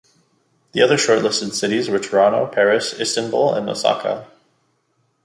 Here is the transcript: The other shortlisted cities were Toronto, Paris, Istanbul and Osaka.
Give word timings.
The 0.71 0.81
other 0.81 0.97
shortlisted 0.97 1.53
cities 1.53 1.87
were 1.87 1.99
Toronto, 1.99 2.47
Paris, 2.47 2.99
Istanbul 2.99 3.53
and 3.53 3.69
Osaka. 3.69 4.25